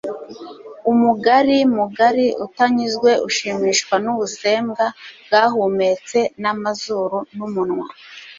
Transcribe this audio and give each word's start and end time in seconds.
Umugari 0.91 1.57
mugari 1.75 2.25
utanyuzwe 2.45 3.11
ushimishwa 3.27 3.93
nubusembwa 4.03 4.85
bwahumetse 5.25 6.19
mumazuru 6.41 7.17
numunwa 7.35 7.85